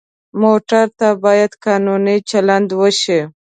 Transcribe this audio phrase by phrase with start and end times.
[0.41, 3.19] موټر ته باید قانوني چلند وشي.